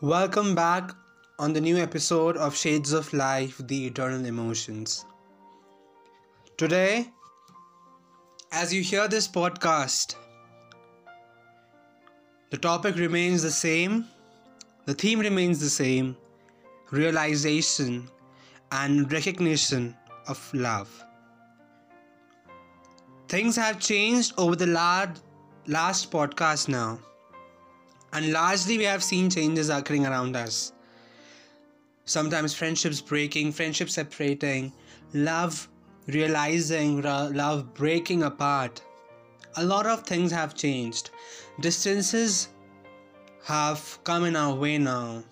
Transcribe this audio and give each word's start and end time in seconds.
Welcome 0.00 0.54
back 0.54 0.92
on 1.40 1.52
the 1.52 1.60
new 1.60 1.76
episode 1.76 2.36
of 2.36 2.56
Shades 2.56 2.92
of 2.92 3.12
Life 3.12 3.60
The 3.66 3.88
Eternal 3.88 4.26
Emotions. 4.26 5.04
Today, 6.56 7.08
as 8.52 8.72
you 8.72 8.80
hear 8.80 9.08
this 9.08 9.26
podcast, 9.26 10.14
the 12.50 12.58
topic 12.58 12.94
remains 12.94 13.42
the 13.42 13.50
same, 13.50 14.04
the 14.84 14.94
theme 14.94 15.18
remains 15.18 15.58
the 15.58 15.68
same 15.68 16.16
realization 16.92 18.08
and 18.70 19.12
recognition 19.12 19.96
of 20.28 20.38
love. 20.54 21.04
Things 23.26 23.56
have 23.56 23.80
changed 23.80 24.32
over 24.38 24.54
the 24.54 24.68
last, 24.68 26.12
podcast 26.12 26.68
now 26.68 27.00
and 28.12 28.32
largely 28.32 28.78
we 28.78 28.84
have 28.84 29.02
seen 29.02 29.30
changes 29.30 29.68
occurring 29.68 30.06
around 30.06 30.36
us. 30.36 30.72
Sometimes 32.04 32.54
friendships 32.54 33.00
breaking 33.00 33.52
friendships 33.52 33.94
separating 33.94 34.72
love 35.12 35.68
realizing 36.06 37.02
love 37.02 37.74
breaking 37.74 38.22
apart. 38.22 38.80
A 39.56 39.64
lot 39.64 39.86
of 39.86 40.04
things 40.04 40.32
have 40.32 40.54
changed. 40.54 41.10
Distances 41.60 42.48
have 43.44 43.98
come 44.04 44.24
in 44.24 44.36
our 44.36 44.54
way 44.54 44.78
now. 44.78 45.22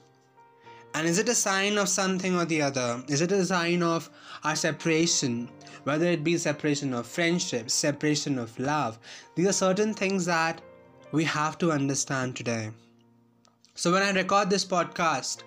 And 0.94 1.06
is 1.06 1.18
it 1.18 1.28
a 1.28 1.34
sign 1.34 1.76
of 1.76 1.88
something 1.88 2.36
or 2.36 2.46
the 2.46 2.62
other? 2.62 3.02
Is 3.08 3.20
it 3.20 3.32
a 3.32 3.44
sign 3.44 3.82
of 3.82 4.08
our 4.44 4.56
separation? 4.56 5.48
Whether 5.84 6.06
it 6.06 6.24
be 6.24 6.36
separation 6.38 6.94
of 6.94 7.06
friendship 7.06 7.70
separation 7.70 8.38
of 8.38 8.58
love. 8.58 8.98
These 9.34 9.46
are 9.46 9.52
certain 9.52 9.94
things 9.94 10.24
that 10.24 10.60
we 11.12 11.24
have 11.24 11.58
to 11.58 11.72
understand 11.72 12.36
today. 12.36 12.70
So, 13.74 13.92
when 13.92 14.02
I 14.02 14.10
record 14.10 14.50
this 14.50 14.64
podcast, 14.64 15.42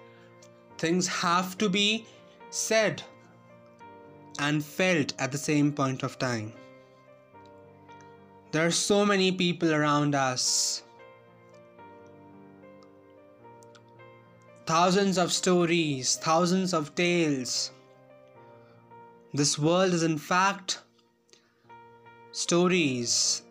things 0.78 1.08
have 1.08 1.58
to 1.58 1.70
be 1.70 2.06
said 2.50 3.04
and 4.40 4.64
felt 4.64 5.14
at 5.20 5.32
the 5.32 5.38
same 5.38 5.72
point 5.72 6.04
of 6.04 6.18
time. 6.18 6.54
There 8.52 8.66
are 8.66 8.72
so 8.72 9.06
many 9.06 9.32
people 9.32 9.74
around 9.74 10.16
us. 10.16 10.84
Thousands 14.66 15.18
of 15.18 15.32
stories, 15.32 16.16
thousands 16.16 16.74
of 16.74 16.96
tales. 16.96 17.72
This 19.34 19.60
world 19.60 19.94
is, 19.94 20.04
in 20.04 20.18
fact, 20.18 20.80
stories 22.32 23.44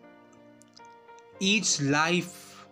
each 1.40 1.80
life 1.80 2.66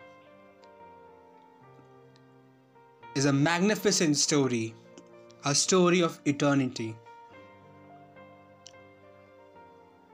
is 3.14 3.24
a 3.24 3.32
magnificent 3.32 4.16
story, 4.16 4.74
a 5.44 5.54
story 5.54 6.00
of 6.00 6.20
eternity. 6.24 6.96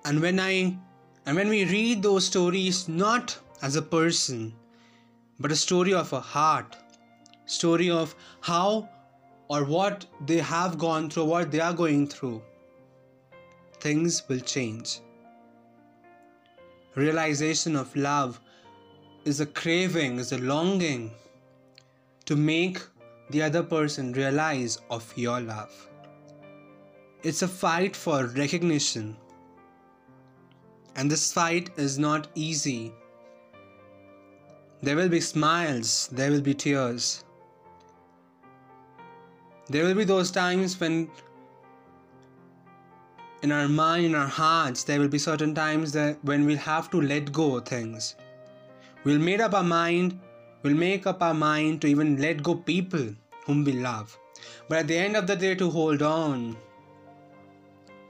And 0.05 0.21
when 0.21 0.39
I 0.39 0.77
and 1.25 1.37
when 1.37 1.49
we 1.49 1.65
read 1.65 2.03
those 2.03 2.27
stories 2.27 2.89
not 2.89 3.39
as 3.63 3.77
a 3.77 3.83
person 3.83 4.55
but 5.39 5.51
a 5.51 5.57
story 5.57 5.95
of 5.95 6.13
a 6.13 6.21
heart, 6.21 6.77
story 7.47 7.91
of 7.91 8.15
how 8.41 8.89
or 9.49 9.65
what 9.65 10.07
they 10.27 10.39
have 10.39 10.79
gone 10.79 11.09
through, 11.09 11.25
what 11.25 11.51
they 11.51 11.61
are 11.61 11.73
going 11.73 12.07
through, 12.07 12.43
things 13.81 14.23
will 14.29 14.41
change 14.41 15.01
realization 16.95 17.77
of 17.77 17.95
love 17.97 18.41
is 19.25 19.41
a 19.41 19.47
craving, 19.47 20.19
is 20.19 20.33
a 20.33 20.39
longing 20.39 21.13
to 22.25 22.37
make 22.37 22.81
the 23.31 23.43
other 23.43 23.63
person 23.63 24.13
realize 24.13 24.79
of 24.91 25.13
your 25.17 25.41
love. 25.41 25.89
It's 27.23 27.43
a 27.43 27.49
fight 27.49 27.95
for 27.95 28.27
recognition. 28.27 29.17
And 30.97 31.11
this 31.11 31.33
fight 31.33 31.71
is 31.77 31.99
not 31.99 32.29
easy. 32.35 32.93
There 34.83 34.97
will 34.97 35.09
be 35.09 35.21
smiles, 35.21 36.09
there 36.13 36.31
will 36.31 36.41
be 36.41 36.55
tears. 36.55 37.25
There 39.71 39.85
will 39.85 39.95
be 39.95 40.05
those 40.05 40.31
times 40.31 40.79
when 40.79 41.09
in 43.43 43.51
our 43.51 43.69
mind, 43.69 44.07
in 44.07 44.15
our 44.15 44.29
hearts, 44.29 44.85
there 44.85 45.01
will 45.01 45.09
be 45.09 45.19
certain 45.19 45.53
times 45.55 45.93
that 45.93 46.17
when 46.23 46.47
we'll 46.47 46.59
have 46.59 46.89
to 46.91 47.01
let 47.01 47.33
go 47.33 47.59
things. 47.59 48.15
We'll 49.05 49.19
make 49.19 49.41
up 49.41 49.53
our 49.53 49.65
mind, 49.65 50.21
we'll 50.63 50.77
make 50.77 51.09
up 51.09 51.21
our 51.23 51.35
mind 51.35 51.81
to 51.83 51.89
even 51.89 52.19
let 52.19 52.43
go 52.43 52.55
people 52.55 53.09
whom 53.45 53.65
we 53.65 53.73
love. 53.73 54.17
But 54.69 54.79
at 54.79 54.89
the 54.89 54.97
end 54.97 55.17
of 55.17 55.27
the 55.27 55.35
day, 55.35 55.57
to 55.57 55.71
hold 55.71 56.03
on 56.03 56.57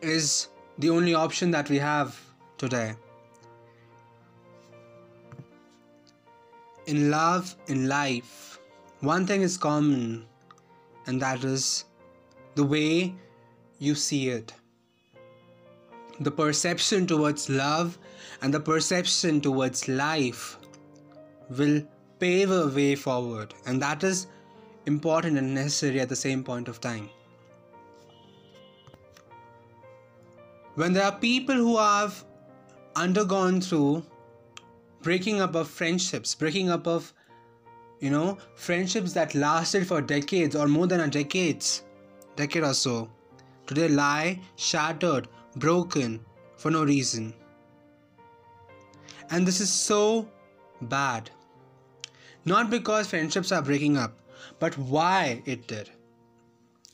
is 0.02 0.48
the 0.78 0.90
only 0.90 1.14
option 1.14 1.50
that 1.52 1.70
we 1.70 1.78
have 1.78 2.18
today. 2.58 2.94
In 6.86 7.10
love, 7.10 7.56
in 7.68 7.88
life, 7.88 8.58
one 9.00 9.26
thing 9.26 9.40
is 9.40 9.56
common, 9.56 10.26
and 11.06 11.22
that 11.22 11.42
is 11.42 11.86
the 12.54 12.64
way 12.64 13.14
you 13.78 13.94
see 13.94 14.28
it 14.28 14.52
the 16.20 16.30
perception 16.30 17.06
towards 17.06 17.48
love 17.48 17.98
and 18.42 18.52
the 18.52 18.60
perception 18.60 19.40
towards 19.40 19.88
life 19.88 20.58
will 21.50 21.82
pave 22.18 22.50
a 22.50 22.68
way 22.68 22.94
forward, 22.94 23.54
and 23.66 23.80
that 23.82 24.04
is 24.04 24.26
important 24.86 25.38
and 25.38 25.54
necessary 25.54 26.00
at 26.00 26.08
the 26.08 26.16
same 26.16 26.44
point 26.44 26.68
of 26.68 26.80
time. 26.80 27.08
When 30.74 30.92
there 30.92 31.04
are 31.04 31.18
people 31.18 31.54
who 31.54 31.76
have 31.76 32.24
undergone 32.96 33.60
through 33.60 34.04
breaking 35.02 35.40
up 35.40 35.54
of 35.54 35.68
friendships, 35.68 36.34
breaking 36.34 36.70
up 36.70 36.86
of 36.86 37.12
you 38.00 38.10
know 38.10 38.38
friendships 38.54 39.12
that 39.12 39.34
lasted 39.34 39.86
for 39.86 40.00
decades 40.00 40.56
or 40.56 40.66
more 40.66 40.86
than 40.86 41.00
a 41.00 41.08
decades, 41.08 41.82
decade 42.36 42.62
or 42.62 42.74
so, 42.74 43.10
today 43.66 43.88
lie 43.88 44.40
shattered 44.56 45.28
broken 45.56 46.20
for 46.56 46.70
no 46.70 46.84
reason. 46.84 47.34
And 49.30 49.46
this 49.46 49.60
is 49.60 49.70
so 49.70 50.28
bad. 50.82 51.30
Not 52.44 52.70
because 52.70 53.08
friendships 53.08 53.52
are 53.52 53.62
breaking 53.62 53.96
up, 53.96 54.18
but 54.58 54.76
why 54.76 55.42
it 55.46 55.68
did. 55.68 55.90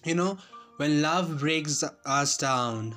You 0.04 0.14
know, 0.14 0.38
when 0.76 1.02
love 1.02 1.38
breaks 1.38 1.82
us 2.04 2.36
down, 2.36 2.96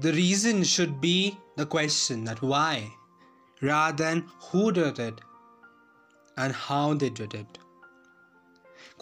the 0.00 0.12
reason 0.12 0.64
should 0.64 1.00
be 1.00 1.38
the 1.56 1.66
question 1.66 2.24
that 2.24 2.42
why, 2.42 2.90
rather 3.60 4.04
than 4.04 4.26
who 4.50 4.72
did 4.72 4.98
it 4.98 5.20
and 6.36 6.52
how 6.52 6.94
they 6.94 7.10
did 7.10 7.34
it. 7.34 7.58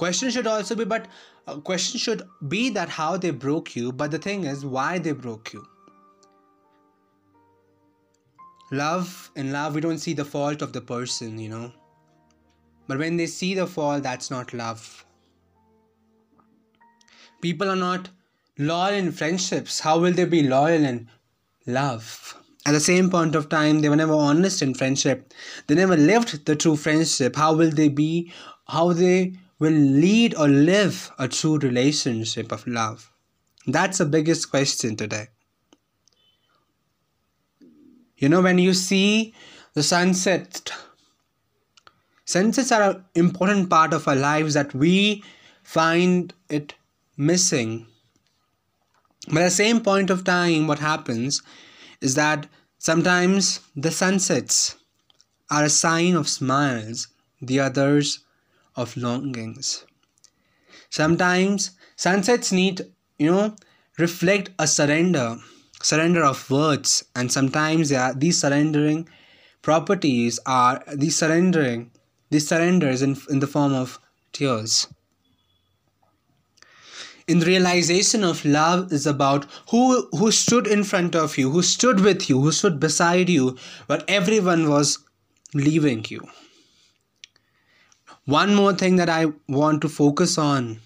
Question 0.03 0.31
should 0.31 0.49
also 0.49 0.75
be, 0.75 0.85
but 0.85 1.07
a 1.47 1.61
question 1.61 1.97
should 2.01 2.23
be 2.49 2.71
that 2.71 2.89
how 2.89 3.17
they 3.17 3.31
broke 3.31 3.77
you, 3.77 3.93
but 3.93 4.11
the 4.11 4.19
thing 4.19 4.43
is 4.43 4.67
why 4.67 4.99
they 4.99 5.13
broke 5.13 5.53
you. 5.53 5.65
Love, 8.73 9.31
in 9.37 9.53
love, 9.53 9.77
we 9.77 9.81
don't 9.81 10.01
see 10.01 10.13
the 10.13 10.25
fault 10.25 10.61
of 10.61 10.73
the 10.73 10.81
person, 10.81 11.39
you 11.39 11.49
know. 11.49 11.73
But 12.89 12.99
when 12.99 13.17
they 13.17 13.27
see 13.27 13.55
the 13.55 13.69
fault, 13.69 14.03
that's 14.03 14.29
not 14.29 14.53
love. 14.53 15.07
People 17.41 17.71
are 17.71 17.77
not 17.77 18.09
loyal 18.59 18.95
in 18.95 19.13
friendships. 19.13 19.79
How 19.79 20.01
will 20.01 20.13
they 20.13 20.25
be 20.25 20.43
loyal 20.43 20.83
in 20.83 21.09
love? 21.65 22.37
At 22.67 22.73
the 22.73 22.81
same 22.81 23.09
point 23.09 23.37
of 23.37 23.49
time, 23.49 23.83
they 23.83 23.89
were 23.89 24.03
never 24.03 24.15
honest 24.15 24.63
in 24.63 24.75
friendship. 24.75 25.33
They 25.69 25.77
never 25.77 25.97
lived 25.97 26.45
the 26.45 26.57
true 26.57 26.75
friendship. 26.75 27.37
How 27.37 27.55
will 27.55 27.71
they 27.71 27.89
be? 27.89 28.33
How 28.67 28.93
they 28.93 29.34
will 29.62 29.70
lead 30.04 30.34
or 30.34 30.48
live 30.48 31.12
a 31.20 31.28
true 31.28 31.56
relationship 31.56 32.50
of 32.50 32.66
love? 32.66 33.12
That's 33.64 33.98
the 33.98 34.04
biggest 34.04 34.50
question 34.50 34.97
today. 34.97 35.28
You 38.16 38.28
know, 38.28 38.42
when 38.42 38.59
you 38.59 38.74
see 38.74 39.34
the 39.74 39.84
sunset, 39.84 40.72
sunsets 42.24 42.72
are 42.72 42.91
an 42.91 43.04
important 43.14 43.70
part 43.70 43.92
of 43.92 44.09
our 44.09 44.16
lives 44.16 44.54
that 44.54 44.74
we 44.74 45.22
find 45.62 46.34
it 46.48 46.74
missing. 47.16 47.86
But 49.28 49.42
at 49.42 49.44
the 49.44 49.50
same 49.50 49.80
point 49.80 50.10
of 50.10 50.24
time, 50.24 50.66
what 50.66 50.80
happens 50.80 51.41
is 52.00 52.16
that 52.16 52.48
sometimes 52.78 53.60
the 53.76 53.92
sunsets 53.92 54.74
are 55.53 55.62
a 55.62 55.70
sign 55.70 56.16
of 56.16 56.28
smiles, 56.28 57.06
the 57.41 57.60
others 57.60 58.24
of 58.77 58.97
longings. 58.97 59.84
Sometimes 60.91 61.72
sunsets 61.97 62.53
need, 62.53 62.83
you 63.19 63.30
know, 63.30 63.57
reflect 63.98 64.51
a 64.59 64.66
surrender, 64.66 65.36
surrender 65.83 66.24
of 66.24 66.51
words, 66.51 67.04
and 67.15 67.33
sometimes 67.33 67.92
these 68.16 68.41
surrendering 68.41 69.09
properties 69.63 70.39
are 70.45 70.83
these 70.95 71.16
surrendering, 71.16 71.91
these 72.30 72.48
surrenders 72.48 73.03
in, 73.03 73.16
in 73.30 73.39
the 73.41 73.47
form 73.47 73.72
of 73.72 73.98
tears. 74.33 74.89
In 77.28 77.39
the 77.39 77.47
realization 77.47 78.24
of 78.24 78.45
love 78.45 78.92
is 78.92 79.07
about 79.07 79.47
who 79.71 80.09
who 80.10 80.33
stood 80.33 80.66
in 80.66 80.83
front 80.83 81.15
of 81.15 81.39
you, 81.39 81.51
who 81.51 81.63
stood 81.63 82.01
with 82.01 82.28
you, 82.28 82.41
who 82.41 82.51
stood 82.53 82.80
beside 82.80 83.28
you, 83.28 83.57
but 83.86 84.04
everyone 84.09 84.69
was 84.69 84.98
leaving 85.54 86.04
you. 86.09 86.28
One 88.24 88.54
more 88.54 88.72
thing 88.72 88.97
that 88.97 89.09
I 89.09 89.27
want 89.48 89.83
to 89.83 89.89
focus 89.89 90.39
on 90.39 90.80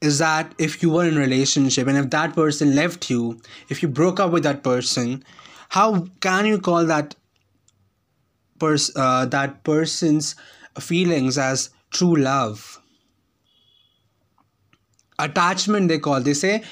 is 0.00 0.18
that 0.18 0.54
if 0.58 0.82
you 0.82 0.90
were 0.90 1.04
in 1.06 1.16
a 1.16 1.20
relationship 1.20 1.86
and 1.86 1.98
if 1.98 2.10
that 2.10 2.34
person 2.34 2.74
left 2.74 3.10
you, 3.10 3.40
if 3.68 3.82
you 3.82 3.88
broke 3.88 4.18
up 4.18 4.32
with 4.32 4.42
that 4.44 4.62
person, 4.62 5.22
how 5.68 6.06
can 6.20 6.46
you 6.46 6.58
call 6.58 6.86
that 6.86 7.14
pers- 8.58 8.90
uh, 8.96 9.26
that 9.26 9.62
person's 9.62 10.34
feelings 10.80 11.36
as 11.36 11.70
true 11.90 12.16
love? 12.16 12.80
Attachment 15.18 15.88
they 15.88 15.98
call. 15.98 16.20
They 16.20 16.34
say, 16.34 16.64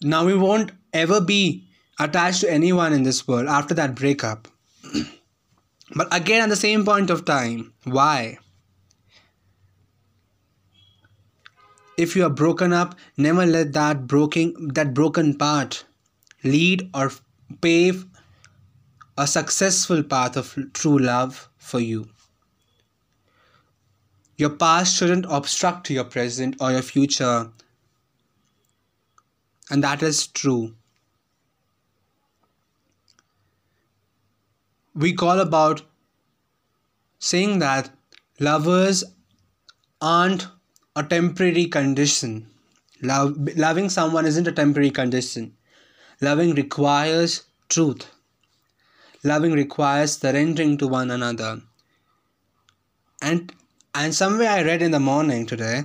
now 0.00 0.24
we 0.24 0.34
won't 0.34 0.70
ever 0.92 1.20
be 1.20 1.68
attached 1.98 2.40
to 2.42 2.50
anyone 2.50 2.92
in 2.92 3.02
this 3.02 3.28
world 3.28 3.48
after 3.48 3.74
that 3.74 3.94
breakup. 3.94 4.48
But 5.94 6.08
again, 6.12 6.42
at 6.42 6.48
the 6.48 6.56
same 6.56 6.84
point 6.84 7.10
of 7.10 7.24
time, 7.24 7.72
why? 7.84 8.38
if 12.00 12.16
you 12.16 12.24
are 12.24 12.30
broken 12.30 12.72
up 12.72 12.94
never 13.18 13.44
let 13.44 13.74
that 13.74 14.06
broken 14.06 14.68
that 14.76 14.94
broken 14.94 15.34
part 15.36 15.84
lead 16.42 16.88
or 16.94 17.10
pave 17.60 18.06
a 19.18 19.26
successful 19.26 20.02
path 20.02 20.34
of 20.34 20.56
true 20.72 20.98
love 20.98 21.50
for 21.58 21.78
you. 21.78 22.08
Your 24.38 24.48
past 24.48 24.96
shouldn't 24.96 25.26
obstruct 25.28 25.90
your 25.90 26.04
present 26.04 26.56
or 26.58 26.72
your 26.72 26.80
future. 26.80 27.50
And 29.70 29.84
that 29.84 30.02
is 30.02 30.26
true 30.26 30.74
we 34.94 35.12
call 35.12 35.40
about 35.40 35.82
saying 37.18 37.58
that 37.60 37.90
lovers 38.38 39.04
aren't 40.00 40.48
a 40.96 41.02
temporary 41.02 41.66
condition. 41.66 42.46
Love, 43.02 43.36
loving 43.56 43.88
someone 43.88 44.26
isn't 44.26 44.48
a 44.48 44.52
temporary 44.52 44.90
condition. 44.90 45.54
Loving 46.20 46.54
requires 46.54 47.44
truth. 47.68 48.10
Loving 49.22 49.52
requires 49.52 50.16
surrendering 50.16 50.78
to 50.78 50.88
one 50.88 51.10
another. 51.10 51.62
And 53.22 53.52
and 53.94 54.14
somewhere 54.14 54.50
I 54.50 54.62
read 54.62 54.82
in 54.82 54.92
the 54.92 55.00
morning 55.00 55.46
today 55.46 55.84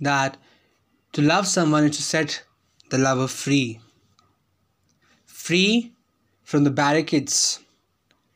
that 0.00 0.36
to 1.12 1.22
love 1.22 1.46
someone 1.46 1.84
is 1.84 1.96
to 1.96 2.02
set 2.02 2.42
the 2.90 2.98
lover 2.98 3.28
free. 3.28 3.80
Free 5.26 5.92
from 6.52 6.64
the 6.64 6.70
barricades. 6.70 7.60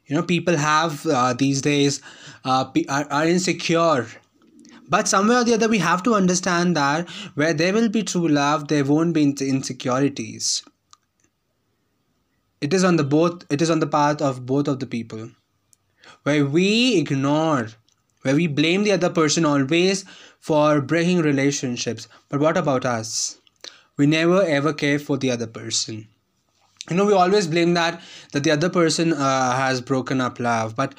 You 0.06 0.16
know, 0.16 0.22
people 0.22 0.56
have 0.56 1.06
uh, 1.06 1.34
these 1.34 1.60
days 1.60 2.00
uh, 2.46 2.64
are, 2.88 3.06
are 3.10 3.26
insecure. 3.26 4.06
But 4.88 5.06
somewhere 5.06 5.40
or 5.40 5.44
the 5.44 5.52
other 5.52 5.68
we 5.68 5.80
have 5.80 6.02
to 6.04 6.14
understand 6.14 6.74
that 6.76 7.10
where 7.34 7.52
there 7.52 7.74
will 7.74 7.90
be 7.90 8.02
true 8.02 8.26
love 8.26 8.68
there 8.68 8.84
won't 8.84 9.12
be 9.12 9.24
insecurities. 9.24 10.62
It 12.62 12.72
is 12.72 12.84
on 12.84 12.96
the 12.96 13.04
both 13.04 13.44
it 13.50 13.60
is 13.60 13.68
on 13.68 13.80
the 13.80 13.92
path 13.98 14.22
of 14.22 14.46
both 14.46 14.66
of 14.66 14.80
the 14.80 14.86
people. 14.86 15.28
Where 16.22 16.46
we 16.46 16.96
ignore 16.96 17.68
where 18.22 18.34
we 18.34 18.46
blame 18.46 18.84
the 18.84 18.92
other 18.92 19.10
person 19.10 19.44
always 19.44 20.06
for 20.40 20.80
breaking 20.80 21.20
relationships. 21.20 22.08
But 22.30 22.40
what 22.40 22.56
about 22.56 22.86
us? 22.86 23.38
We 23.98 24.06
never 24.06 24.42
ever 24.42 24.72
care 24.72 24.98
for 24.98 25.18
the 25.18 25.30
other 25.30 25.46
person 25.46 26.08
you 26.90 26.96
know 26.96 27.04
we 27.04 27.12
always 27.12 27.46
blame 27.46 27.74
that 27.74 28.00
that 28.32 28.44
the 28.44 28.50
other 28.50 28.68
person 28.68 29.12
uh, 29.12 29.56
has 29.56 29.80
broken 29.80 30.20
up 30.20 30.38
love. 30.40 30.76
But 30.76 30.94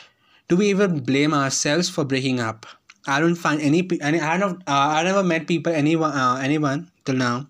do 0.48 0.56
we 0.56 0.70
even 0.70 1.00
blame 1.02 1.34
ourselves 1.34 1.90
for 1.90 2.04
breaking 2.04 2.40
up? 2.40 2.66
I 3.06 3.20
don't 3.20 3.36
find 3.36 3.62
any 3.62 3.88
any 4.02 4.20
I 4.20 4.38
don't 4.38 4.62
uh, 4.68 4.88
I 4.98 5.04
never 5.04 5.24
met 5.24 5.48
people 5.48 5.74
anyone 5.74 6.12
uh, 6.12 6.40
anyone 6.42 6.92
till 7.06 7.16
now 7.16 7.48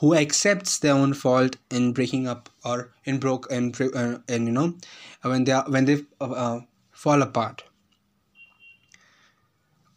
who 0.00 0.14
accepts 0.14 0.78
their 0.78 0.94
own 0.94 1.14
fault 1.14 1.56
in 1.70 1.92
breaking 1.92 2.28
up 2.28 2.48
or 2.64 2.92
in 3.04 3.18
broke 3.18 3.50
and 3.50 3.78
uh, 3.80 4.18
and 4.28 4.46
you 4.46 4.52
know 4.52 4.74
when 5.22 5.44
they 5.44 5.52
are 5.52 5.64
when 5.68 5.84
they 5.84 6.04
uh, 6.20 6.30
uh, 6.30 6.60
fall 6.92 7.22
apart. 7.22 7.62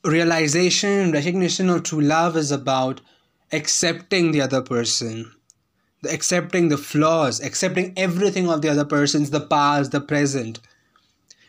Realization 0.04 1.12
recognition 1.12 1.70
of 1.70 1.84
true 1.84 2.02
love 2.02 2.38
is 2.38 2.52
about 2.52 3.02
accepting 3.52 4.32
the 4.32 4.42
other 4.42 4.62
person 4.62 5.32
the 6.03 6.13
accepting 6.13 6.69
the 6.69 6.77
flaws 6.77 7.41
accepting 7.41 7.93
everything 7.97 8.49
of 8.49 8.63
the 8.63 8.69
other 8.69 8.85
person's 8.85 9.31
the 9.31 9.41
past 9.41 9.93
the 9.93 10.01
present 10.01 10.61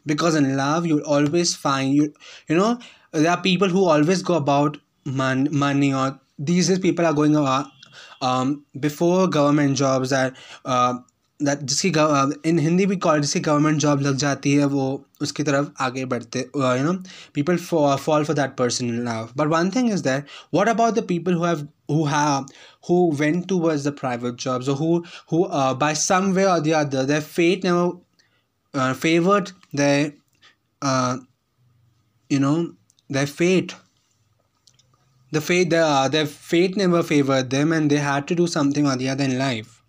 because 0.06 0.36
in 0.36 0.56
love 0.57 0.86
you'll 0.86 1.10
always 1.18 1.56
find 1.56 1.94
you 1.94 2.13
you 2.48 2.56
know 2.56 2.78
there 3.12 3.31
are 3.31 3.42
people 3.42 3.68
who 3.69 3.86
always 3.86 4.22
go 4.22 4.36
about 4.36 4.78
man, 5.06 5.48
money 5.52 5.94
or 5.94 6.19
these 6.38 6.68
days 6.68 6.80
people 6.80 7.06
are 7.06 7.13
going 7.13 7.36
about 7.36 7.68
um, 8.22 8.66
before 8.80 9.28
government 9.28 9.78
jobs 9.78 10.10
that 10.10 10.36
uh, 10.66 10.96
that 11.40 11.63
जिसकी 11.63 11.90
इन 12.50 12.60
हिंदी 12.60 12.86
भी 12.86 12.96
call 13.06 13.22
जिसकी 13.22 13.40
government 13.40 13.80
job 13.81 14.02
लग 14.02 14.16
जाती 14.18 14.54
है 14.54 14.66
वो 14.74 14.86
उसकी 15.22 15.44
तरफ 15.44 15.72
आगे 15.81 16.06
बढ़ते 16.13 16.40
you 16.40 16.84
know 16.84 16.94
people 17.36 17.57
fall 17.57 18.24
for 18.24 18.36
that 18.36 18.56
person 18.57 18.86
in 18.90 19.04
love 19.07 19.30
but 19.38 19.48
one 19.54 19.72
thing 19.75 19.92
is 19.94 20.02
that 20.02 20.25
what 20.54 20.69
about 20.69 20.94
the 20.94 21.06
people 21.07 21.34
who 21.34 21.44
have 21.46 21.68
who 21.91 22.05
have 22.07 22.49
who 22.87 22.99
went 23.23 23.49
towards 23.49 23.85
the 23.85 23.93
private 23.93 24.37
jobs 24.37 24.69
or 24.69 24.77
who 24.77 25.05
who 25.29 25.45
uh, 25.45 25.75
by 25.75 25.93
some 25.93 26.35
way 26.35 26.47
or 26.47 26.61
the 26.61 26.75
other 26.75 27.05
their 27.05 27.21
fate 27.21 27.65
never 27.65 27.93
uh, 28.75 28.95
favored 28.95 29.53
their 29.73 30.13
uh, 30.83 31.19
you 32.29 32.39
know 32.39 32.73
their 33.09 33.27
fate. 33.27 33.75
The 35.33 35.41
fate 35.41 35.71
the, 35.71 35.79
uh, 35.79 36.09
their 36.09 36.27
fate 36.27 36.77
never 36.77 37.03
favored 37.03 37.51
them 37.51 37.73
and 37.73 37.91
they 37.91 37.99
had 37.99 38.27
to 38.29 38.35
do 38.35 38.47
something 38.47 38.87
or 38.87 38.97
the 38.97 39.09
other 39.09 39.25
in 39.25 39.39
life. 39.39 39.83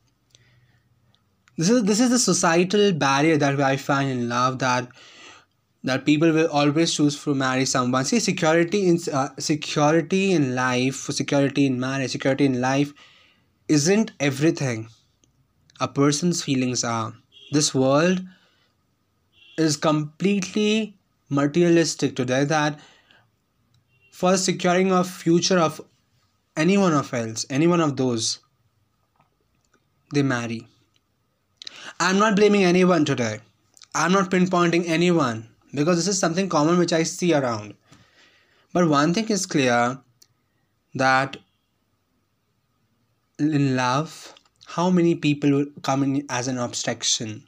This 1.57 1.69
is 1.69 1.83
this 1.83 1.99
is 1.99 2.09
the 2.09 2.19
societal 2.19 2.91
barrier 2.93 3.37
that 3.37 3.59
i 3.61 3.77
find 3.77 4.09
in 4.09 4.29
love 4.29 4.59
that 4.59 4.87
that 5.83 6.05
people 6.05 6.31
will 6.31 6.49
always 6.51 6.93
choose 6.93 7.21
to 7.23 7.33
marry 7.33 7.65
someone 7.65 8.05
see 8.05 8.19
security 8.19 8.87
in 8.87 8.99
uh, 9.11 9.29
security 9.39 10.31
in 10.31 10.55
life 10.55 10.95
security 11.21 11.65
in 11.65 11.79
marriage 11.79 12.11
security 12.11 12.45
in 12.45 12.61
life 12.61 12.93
isn't 13.67 14.11
everything 14.19 14.87
a 15.79 15.87
person's 15.87 16.43
feelings 16.43 16.83
are 16.83 17.13
this 17.51 17.73
world 17.73 18.21
is 19.57 19.75
completely 19.77 20.95
materialistic 21.29 22.15
today 22.15 22.43
that 22.43 22.79
for 24.11 24.37
securing 24.37 24.91
a 24.91 25.03
future 25.03 25.57
of 25.57 25.81
any 26.55 26.77
one 26.77 26.93
of 26.93 27.13
else, 27.13 27.45
any 27.49 27.67
one 27.67 27.79
of 27.79 27.95
those, 27.97 28.39
they 30.13 30.21
marry. 30.21 30.67
I'm 31.99 32.19
not 32.19 32.35
blaming 32.35 32.63
anyone 32.63 33.05
today. 33.05 33.39
I'm 33.95 34.11
not 34.11 34.29
pinpointing 34.29 34.87
anyone 34.87 35.50
because 35.73 35.97
this 35.97 36.07
is 36.07 36.19
something 36.19 36.49
common 36.49 36.77
which 36.77 36.93
I 36.93 37.03
see 37.03 37.33
around. 37.33 37.73
But 38.73 38.87
one 38.87 39.13
thing 39.13 39.29
is 39.29 39.45
clear 39.45 39.99
that 40.95 41.37
in 43.39 43.75
love, 43.75 44.33
how 44.65 44.89
many 44.89 45.15
people 45.15 45.51
will 45.51 45.65
come 45.81 46.03
in 46.03 46.25
as 46.29 46.47
an 46.47 46.57
obstruction? 46.57 47.43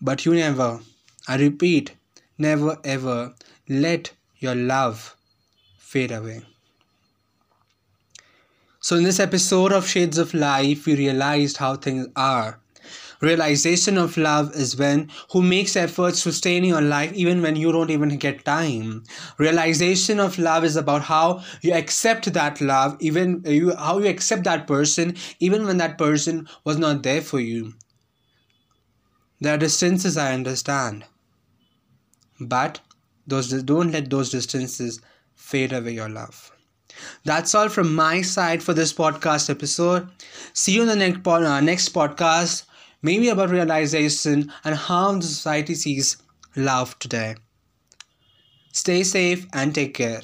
But 0.00 0.24
you 0.24 0.34
never, 0.34 0.80
I 1.28 1.36
repeat, 1.36 1.92
never 2.38 2.78
ever 2.84 3.34
let 3.68 4.12
your 4.38 4.54
love 4.54 5.16
fade 5.78 6.10
away. 6.10 6.42
So, 8.80 8.96
in 8.96 9.04
this 9.04 9.20
episode 9.20 9.72
of 9.72 9.86
Shades 9.86 10.18
of 10.18 10.34
Life, 10.34 10.86
we 10.86 10.96
realized 10.96 11.58
how 11.58 11.76
things 11.76 12.08
are. 12.16 12.61
Realization 13.22 13.96
of 13.96 14.18
love 14.18 14.54
is 14.54 14.76
when 14.76 15.10
who 15.30 15.40
makes 15.40 15.76
efforts 15.76 16.22
to 16.24 16.32
stay 16.32 16.58
in 16.58 16.64
your 16.64 16.82
life 16.82 17.10
even 17.14 17.40
when 17.40 17.56
you 17.56 17.72
don't 17.72 17.90
even 17.90 18.18
get 18.18 18.44
time. 18.44 19.04
Realization 19.38 20.20
of 20.20 20.38
love 20.38 20.62
is 20.64 20.76
about 20.76 21.02
how 21.02 21.42
you 21.62 21.72
accept 21.72 22.30
that 22.34 22.60
love, 22.60 22.96
even 23.00 23.42
you 23.46 23.74
how 23.76 23.98
you 23.98 24.08
accept 24.08 24.44
that 24.44 24.66
person 24.66 25.16
even 25.40 25.64
when 25.66 25.78
that 25.78 25.96
person 25.96 26.46
was 26.64 26.76
not 26.76 27.02
there 27.02 27.22
for 27.22 27.40
you. 27.40 27.72
There 29.42 29.52
are 29.54 29.58
distances 29.58 30.16
I 30.16 30.32
understand. 30.32 31.04
But 32.40 32.80
those 33.26 33.50
don't 33.62 33.90
let 33.92 34.10
those 34.10 34.28
distances 34.30 35.00
fade 35.34 35.72
away 35.72 35.94
your 35.94 36.10
love. 36.10 36.52
That's 37.24 37.54
all 37.54 37.68
from 37.68 37.94
my 37.94 38.22
side 38.22 38.62
for 38.62 38.74
this 38.74 38.92
podcast 38.92 39.50
episode. 39.50 40.08
See 40.54 40.72
you 40.74 40.82
in 40.82 40.88
the 40.88 40.96
next, 40.96 41.26
uh, 41.26 41.60
next 41.60 41.90
podcast, 41.94 42.64
maybe 43.02 43.28
about 43.28 43.50
realization 43.50 44.52
and 44.64 44.74
how 44.76 45.12
the 45.12 45.22
society 45.22 45.74
sees 45.74 46.16
love 46.56 46.98
today. 46.98 47.34
Stay 48.72 49.02
safe 49.02 49.46
and 49.52 49.74
take 49.74 49.94
care. 49.94 50.22